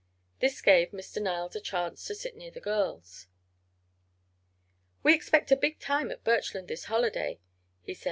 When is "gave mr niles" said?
0.63-1.55